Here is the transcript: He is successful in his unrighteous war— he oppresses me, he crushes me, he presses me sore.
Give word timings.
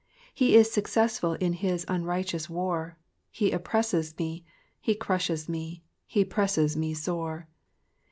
He 0.33 0.55
is 0.55 0.71
successful 0.71 1.33
in 1.33 1.53
his 1.53 1.85
unrighteous 1.87 2.49
war— 2.49 2.97
he 3.29 3.51
oppresses 3.51 4.17
me, 4.17 4.43
he 4.79 4.95
crushes 4.95 5.47
me, 5.47 5.83
he 6.07 6.25
presses 6.25 6.75
me 6.75 6.95
sore. 6.95 7.47